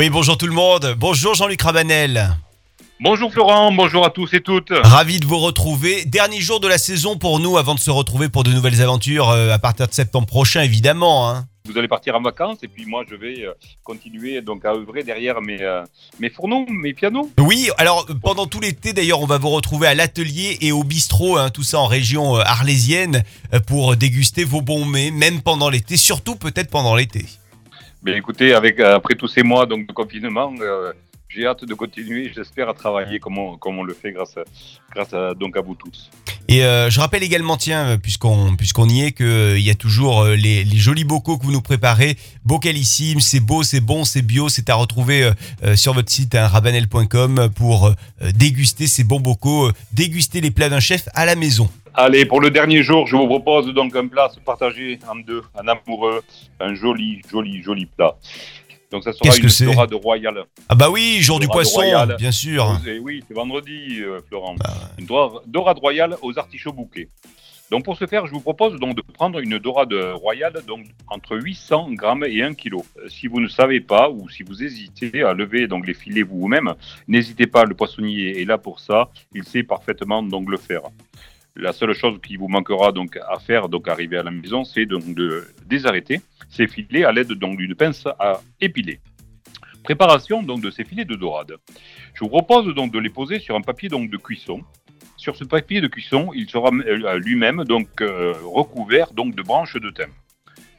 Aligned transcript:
Oui, 0.00 0.08
bonjour 0.08 0.38
tout 0.38 0.46
le 0.46 0.54
monde. 0.54 0.94
Bonjour 0.96 1.34
Jean-Luc 1.34 1.60
Rabanel. 1.60 2.34
Bonjour 3.00 3.30
Florent, 3.30 3.70
bonjour 3.70 4.06
à 4.06 4.08
tous 4.08 4.32
et 4.32 4.40
toutes. 4.40 4.72
Ravi 4.72 5.20
de 5.20 5.26
vous 5.26 5.36
retrouver. 5.36 6.06
Dernier 6.06 6.40
jour 6.40 6.58
de 6.58 6.66
la 6.68 6.78
saison 6.78 7.18
pour 7.18 7.38
nous 7.38 7.58
avant 7.58 7.74
de 7.74 7.80
se 7.80 7.90
retrouver 7.90 8.30
pour 8.30 8.42
de 8.42 8.50
nouvelles 8.50 8.80
aventures 8.80 9.28
euh, 9.28 9.52
à 9.52 9.58
partir 9.58 9.86
de 9.88 9.92
septembre 9.92 10.26
prochain, 10.26 10.62
évidemment. 10.62 11.28
hein. 11.28 11.44
Vous 11.66 11.76
allez 11.76 11.86
partir 11.86 12.16
en 12.16 12.22
vacances 12.22 12.60
et 12.62 12.68
puis 12.68 12.86
moi 12.86 13.04
je 13.10 13.14
vais 13.14 13.44
euh, 13.44 13.52
continuer 13.84 14.40
donc 14.40 14.64
à 14.64 14.72
œuvrer 14.72 15.02
derrière 15.02 15.42
mes, 15.42 15.60
euh, 15.60 15.84
mes 16.18 16.30
fourneaux, 16.30 16.64
mes 16.70 16.94
pianos. 16.94 17.30
Oui, 17.38 17.68
alors 17.76 18.06
pendant 18.22 18.46
tout 18.46 18.60
l'été 18.60 18.94
d'ailleurs, 18.94 19.20
on 19.20 19.26
va 19.26 19.36
vous 19.36 19.50
retrouver 19.50 19.86
à 19.86 19.94
l'atelier 19.94 20.56
et 20.62 20.72
au 20.72 20.82
bistrot, 20.82 21.36
hein, 21.36 21.50
tout 21.50 21.62
ça 21.62 21.78
en 21.78 21.86
région 21.86 22.36
arlésienne, 22.36 23.22
pour 23.66 23.96
déguster 23.96 24.44
vos 24.44 24.62
bons 24.62 24.86
mets, 24.86 25.10
même 25.10 25.42
pendant 25.42 25.68
l'été, 25.68 25.98
surtout 25.98 26.36
peut-être 26.36 26.70
pendant 26.70 26.94
l'été. 26.94 27.26
Mais 28.02 28.16
écoutez, 28.16 28.54
avec 28.54 28.80
euh, 28.80 28.96
après 28.96 29.14
tous 29.14 29.28
ces 29.28 29.42
mois 29.42 29.66
donc 29.66 29.86
de 29.86 29.92
confinement, 29.92 30.52
euh, 30.60 30.92
j'ai 31.28 31.46
hâte 31.46 31.64
de 31.64 31.74
continuer, 31.74 32.32
j'espère 32.34 32.68
à 32.68 32.74
travailler 32.74 33.20
comme 33.20 33.38
on, 33.38 33.82
le 33.82 33.94
fait 33.94 34.12
grâce, 34.12 34.36
grâce 34.90 35.12
donc 35.38 35.56
à 35.56 35.60
vous 35.60 35.74
tous. 35.74 36.10
Et 36.52 36.64
euh, 36.64 36.90
je 36.90 36.98
rappelle 36.98 37.22
également, 37.22 37.56
tiens, 37.56 37.90
euh, 37.90 37.96
puisqu'on 37.96 38.88
y 38.88 39.02
est, 39.02 39.12
qu'il 39.12 39.60
y 39.60 39.70
a 39.70 39.74
toujours 39.76 40.22
euh, 40.22 40.34
les, 40.34 40.64
jolis 40.64 41.04
bocaux 41.04 41.38
que 41.38 41.44
vous 41.44 41.52
nous 41.52 41.60
préparez, 41.60 42.16
bocalissime, 42.44 43.20
c'est 43.20 43.38
beau, 43.38 43.62
c'est 43.62 43.78
bon, 43.78 44.02
c'est 44.02 44.20
bio, 44.20 44.48
c'est 44.48 44.68
à 44.68 44.74
retrouver 44.74 45.22
euh, 45.22 45.30
euh, 45.62 45.76
sur 45.76 45.94
votre 45.94 46.10
site 46.10 46.34
hein, 46.34 46.48
rabanel.com 46.48 47.50
pour 47.54 47.86
euh, 47.86 47.92
déguster 48.34 48.88
ces 48.88 49.04
bons 49.04 49.20
bocaux, 49.20 49.68
euh, 49.68 49.72
déguster 49.92 50.40
les 50.40 50.50
plats 50.50 50.68
d'un 50.68 50.80
chef 50.80 51.08
à 51.14 51.24
la 51.24 51.36
maison. 51.36 51.70
Allez, 51.94 52.26
pour 52.26 52.40
le 52.40 52.50
dernier 52.50 52.82
jour, 52.82 53.06
je 53.06 53.14
vous 53.14 53.28
propose 53.28 53.72
donc 53.72 53.94
un 53.94 54.08
plat 54.08 54.24
à 54.24 54.30
se 54.30 54.40
partager 54.40 54.98
en 55.08 55.14
deux, 55.20 55.42
un 55.54 55.68
amoureux, 55.68 56.20
un 56.58 56.74
joli, 56.74 57.22
joli, 57.30 57.62
joli 57.62 57.86
plat. 57.86 58.16
Donc 58.90 59.04
ça 59.04 59.12
sera 59.12 59.24
une 59.36 59.48
c'est 59.48 59.64
dorade 59.66 59.94
royale. 59.94 60.44
Ah 60.68 60.74
bah 60.74 60.90
oui, 60.90 61.18
jour 61.20 61.38
du 61.38 61.46
poisson, 61.48 61.80
bien 62.18 62.32
sûr. 62.32 62.76
Et 62.86 62.98
oui, 62.98 63.22
c'est 63.28 63.34
vendredi, 63.34 64.00
euh, 64.00 64.20
Florent. 64.28 64.56
Bah, 64.56 64.72
Une 64.98 65.06
dora- 65.06 65.42
dorade 65.46 65.78
royale 65.78 66.16
aux 66.22 66.38
artichauts 66.38 66.72
bouquets. 66.72 67.08
Donc 67.70 67.84
pour 67.84 67.96
ce 67.96 68.04
faire, 68.08 68.26
je 68.26 68.32
vous 68.32 68.40
propose 68.40 68.80
donc 68.80 68.96
de 68.96 69.02
prendre 69.02 69.38
une 69.38 69.58
dorade 69.60 69.92
royale 70.14 70.60
donc 70.66 70.86
entre 71.06 71.36
800 71.40 71.92
grammes 71.92 72.24
et 72.24 72.42
1 72.42 72.54
kg. 72.54 72.74
Euh, 72.98 73.08
Si 73.08 73.28
vous 73.28 73.38
ne 73.38 73.46
savez 73.46 73.80
pas 73.80 74.10
ou 74.10 74.28
si 74.28 74.42
vous 74.42 74.60
hésitez 74.64 75.22
à 75.22 75.34
lever 75.34 75.68
donc 75.68 75.86
les 75.86 75.94
filets 75.94 76.24
vous-même, 76.24 76.74
n'hésitez 77.06 77.46
pas, 77.46 77.64
le 77.64 77.74
poissonnier 77.76 78.40
est 78.40 78.44
là 78.44 78.58
pour 78.58 78.80
ça. 78.80 79.08
Il 79.32 79.44
sait 79.44 79.62
parfaitement 79.62 80.20
donc 80.24 80.50
le 80.50 80.56
faire. 80.56 80.82
La 81.56 81.72
seule 81.72 81.94
chose 81.94 82.18
qui 82.22 82.36
vous 82.36 82.48
manquera 82.48 82.92
donc 82.92 83.16
à 83.16 83.38
faire 83.38 83.68
donc 83.68 83.88
arriver 83.88 84.16
à 84.16 84.22
la 84.22 84.30
maison, 84.30 84.64
c'est 84.64 84.86
donc 84.86 85.14
de 85.14 85.48
désarrêter 85.66 86.20
ces 86.48 86.66
filets 86.66 87.04
à 87.04 87.12
l'aide 87.12 87.32
donc 87.32 87.56
d'une 87.56 87.74
pince 87.74 88.06
à 88.18 88.40
épiler. 88.60 89.00
Préparation 89.82 90.42
donc 90.42 90.60
de 90.60 90.70
ces 90.70 90.84
filets 90.84 91.04
de 91.04 91.16
dorade. 91.16 91.56
Je 92.14 92.20
vous 92.20 92.28
propose 92.28 92.72
donc 92.74 92.92
de 92.92 92.98
les 92.98 93.10
poser 93.10 93.40
sur 93.40 93.56
un 93.56 93.62
papier 93.62 93.88
donc 93.88 94.10
de 94.10 94.16
cuisson. 94.16 94.62
Sur 95.16 95.36
ce 95.36 95.44
papier 95.44 95.80
de 95.80 95.88
cuisson, 95.88 96.30
il 96.34 96.48
sera 96.48 96.70
euh, 96.70 97.18
lui-même 97.18 97.64
donc 97.64 98.00
euh, 98.00 98.32
recouvert 98.44 99.12
donc 99.12 99.34
de 99.34 99.42
branches 99.42 99.76
de 99.76 99.90
thym. 99.90 100.10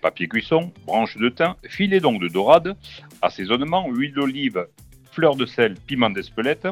Papier 0.02 0.28
cuisson, 0.28 0.72
branches 0.86 1.18
de 1.18 1.30
thym, 1.30 1.56
filet 1.68 2.00
donc 2.00 2.22
de 2.22 2.28
dorade, 2.28 2.76
assaisonnement, 3.22 3.88
huile 3.90 4.14
d'olive, 4.14 4.68
fleur 5.12 5.36
de 5.36 5.46
sel, 5.46 5.76
piment 5.86 6.10
d'Espelette 6.10 6.68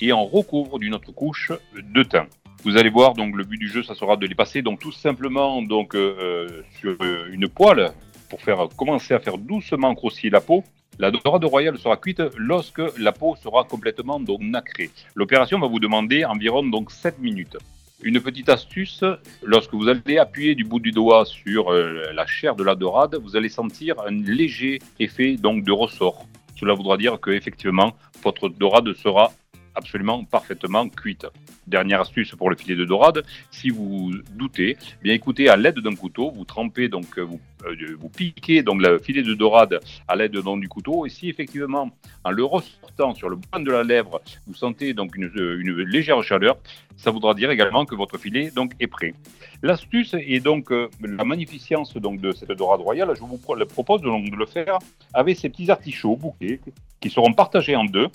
et 0.00 0.12
on 0.12 0.24
recouvre 0.24 0.78
d'une 0.78 0.94
autre 0.94 1.12
couche 1.12 1.52
de 1.74 2.02
thym. 2.02 2.26
Vous 2.64 2.76
allez 2.76 2.90
voir 2.90 3.14
donc 3.14 3.34
le 3.34 3.42
but 3.42 3.58
du 3.58 3.68
jeu, 3.68 3.82
ça 3.82 3.96
sera 3.96 4.16
de 4.16 4.24
les 4.24 4.36
passer 4.36 4.62
donc 4.62 4.78
tout 4.78 4.92
simplement 4.92 5.60
euh, 5.60 5.84
euh, 5.94 6.62
sur 6.78 6.96
euh, 7.02 7.28
une 7.32 7.48
poêle 7.48 7.90
pour 8.30 8.40
faire 8.40 8.68
commencer 8.76 9.14
à 9.14 9.18
faire 9.18 9.36
doucement 9.36 9.92
grossir 9.94 10.30
la 10.30 10.40
peau. 10.40 10.62
La 11.00 11.10
dorade 11.10 11.44
royale 11.44 11.76
sera 11.76 11.96
cuite 11.96 12.22
lorsque 12.36 12.80
la 12.98 13.10
peau 13.10 13.34
sera 13.34 13.64
complètement 13.64 14.20
nacrée. 14.38 14.90
L'opération 15.16 15.58
va 15.58 15.66
vous 15.66 15.80
demander 15.80 16.24
environ 16.24 16.62
donc 16.62 16.92
7 16.92 17.18
minutes. 17.18 17.56
Une 18.04 18.20
petite 18.20 18.48
astuce, 18.48 19.02
lorsque 19.42 19.74
vous 19.74 19.88
allez 19.88 20.18
appuyer 20.18 20.54
du 20.54 20.62
bout 20.62 20.80
du 20.80 20.92
doigt 20.92 21.24
sur 21.24 21.72
la 21.72 22.26
chair 22.26 22.54
de 22.54 22.62
la 22.62 22.74
dorade, 22.74 23.16
vous 23.22 23.36
allez 23.36 23.48
sentir 23.48 23.96
un 24.06 24.22
léger 24.22 24.80
effet 25.00 25.34
donc 25.34 25.64
de 25.64 25.72
ressort. 25.72 26.26
Cela 26.56 26.74
voudra 26.74 26.96
dire 26.96 27.18
que 27.18 27.30
effectivement 27.30 27.96
votre 28.22 28.48
dorade 28.48 28.92
sera 28.94 29.32
absolument 29.74 30.24
parfaitement 30.24 30.88
cuite. 30.88 31.26
Dernière 31.66 32.00
astuce 32.00 32.34
pour 32.34 32.50
le 32.50 32.56
filet 32.56 32.76
de 32.76 32.84
dorade, 32.84 33.24
si 33.50 33.70
vous 33.70 34.12
doutez, 34.32 34.76
eh 34.80 35.02
bien 35.02 35.14
écoutez, 35.14 35.48
à 35.48 35.56
l'aide 35.56 35.78
d'un 35.78 35.94
couteau, 35.94 36.30
vous 36.30 36.44
trempez 36.44 36.88
donc 36.88 37.18
euh, 37.18 37.22
vous, 37.22 37.40
euh, 37.64 37.96
vous 37.98 38.08
piquez 38.08 38.62
donc 38.62 38.82
le 38.82 38.98
filet 38.98 39.22
de 39.22 39.34
dorade 39.34 39.80
à 40.08 40.16
l'aide 40.16 40.36
du 40.36 40.68
couteau, 40.68 41.06
et 41.06 41.08
si 41.08 41.28
effectivement 41.28 41.90
en 42.24 42.30
le 42.30 42.44
ressortant 42.44 43.14
sur 43.14 43.28
le 43.28 43.36
point 43.36 43.60
de 43.60 43.70
la 43.70 43.84
lèvre, 43.84 44.20
vous 44.46 44.54
sentez 44.54 44.92
donc 44.94 45.16
une, 45.16 45.30
euh, 45.36 45.60
une 45.60 45.82
légère 45.82 46.22
chaleur, 46.22 46.58
ça 47.02 47.10
voudra 47.10 47.34
dire 47.34 47.50
également 47.50 47.84
que 47.84 47.96
votre 47.96 48.16
filet 48.16 48.52
donc 48.54 48.74
est 48.78 48.86
prêt. 48.86 49.12
L'astuce 49.60 50.14
est 50.14 50.38
donc 50.38 50.70
euh, 50.70 50.88
la 51.00 51.24
magnificence 51.24 51.94
donc 51.96 52.20
de 52.20 52.30
cette 52.30 52.52
dorade 52.52 52.80
royale. 52.80 53.12
Je 53.16 53.20
vous 53.20 53.38
propose 53.38 54.02
donc 54.02 54.30
de 54.30 54.36
le 54.36 54.46
faire 54.46 54.78
avec 55.12 55.36
ces 55.36 55.48
petits 55.48 55.68
artichauts 55.68 56.16
bouquets 56.16 56.60
qui 57.00 57.10
seront 57.10 57.32
partagés 57.32 57.74
en 57.74 57.84
deux. 57.84 58.08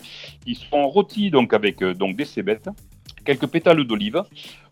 Ils 0.46 0.56
seront 0.56 0.88
rôtis 0.88 1.30
donc 1.32 1.54
avec 1.54 1.84
euh, 1.84 1.94
donc 1.94 2.16
des 2.16 2.24
cébettes, 2.24 2.70
quelques 3.26 3.48
pétales 3.48 3.84
d'olive. 3.84 4.24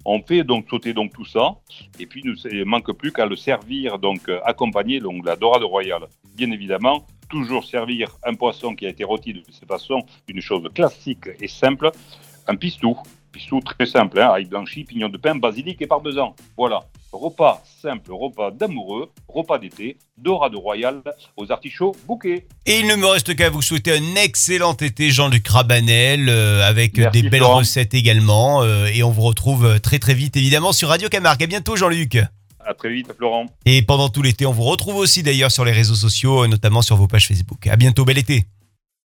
On 0.05 0.21
fait 0.21 0.45
donc 0.45 0.69
sauter 0.69 0.93
donc 0.93 1.11
tout 1.11 1.25
ça 1.25 1.55
et 1.99 2.05
puis 2.05 2.23
il 2.23 2.59
ne 2.59 2.63
manque 2.63 2.93
plus 2.93 3.11
qu'à 3.11 3.25
le 3.25 3.35
servir 3.35 3.99
donc 3.99 4.29
euh, 4.29 4.39
accompagné 4.45 5.01
donc 5.01 5.25
la 5.25 5.35
dorade 5.35 5.63
royale. 5.63 6.05
Bien 6.37 6.51
évidemment, 6.51 7.05
toujours 7.29 7.65
servir 7.65 8.15
un 8.23 8.35
poisson 8.35 8.75
qui 8.75 8.85
a 8.85 8.89
été 8.89 9.03
rôti 9.03 9.33
de 9.33 9.43
cette 9.51 9.67
façon, 9.67 10.03
une 10.29 10.39
chose 10.39 10.69
classique 10.73 11.27
et 11.41 11.49
simple, 11.49 11.91
un 12.47 12.55
pistou. 12.55 12.97
Très 13.65 13.85
simple, 13.85 14.19
hein, 14.19 14.31
ail 14.33 14.45
blanchi, 14.45 14.83
pignon 14.83 15.09
de 15.09 15.17
pain, 15.17 15.35
basilic 15.35 15.81
et 15.81 15.87
parmesan. 15.87 16.35
Voilà. 16.57 16.81
Repas 17.11 17.63
simple, 17.81 18.11
repas 18.11 18.51
d'amoureux, 18.51 19.09
repas 19.27 19.57
d'été, 19.57 19.97
dorade 20.17 20.55
royale 20.55 21.01
aux 21.37 21.51
artichauts 21.51 21.95
bouquets. 22.07 22.45
Et 22.65 22.79
il 22.79 22.87
ne 22.87 22.95
me 22.95 23.05
reste 23.05 23.35
qu'à 23.35 23.49
vous 23.49 23.61
souhaiter 23.61 23.91
un 23.95 24.15
excellent 24.15 24.73
été, 24.73 25.11
Jean-Luc 25.11 25.47
Rabanel, 25.47 26.27
euh, 26.27 26.67
avec 26.67 26.97
Merci, 26.97 27.21
des 27.21 27.29
belles 27.29 27.43
recettes 27.43 27.93
également. 27.93 28.63
euh, 28.63 28.87
et 28.87 29.03
on 29.03 29.11
vous 29.11 29.21
retrouve 29.21 29.65
euh, 29.65 29.79
très 29.79 29.99
très 29.99 30.13
vite, 30.13 30.35
évidemment, 30.35 30.73
sur 30.73 30.89
Radio 30.89 31.07
Camargue. 31.07 31.43
À 31.43 31.47
bientôt, 31.47 31.75
Jean-Luc. 31.75 32.17
À 32.65 32.73
très 32.73 32.91
vite, 32.91 33.07
Florent. 33.15 33.45
Et 33.65 33.81
pendant 33.81 34.09
tout 34.09 34.21
l'été, 34.21 34.45
on 34.45 34.51
vous 34.51 34.63
retrouve 34.63 34.95
aussi 34.95 35.23
d'ailleurs 35.23 35.51
sur 35.51 35.63
les 35.63 35.71
réseaux 35.71 35.95
sociaux, 35.95 36.47
notamment 36.47 36.81
sur 36.81 36.95
vos 36.95 37.07
pages 37.07 37.27
Facebook. 37.27 37.67
À 37.67 37.75
bientôt, 37.75 38.05
bel 38.05 38.17
été. 38.17 38.45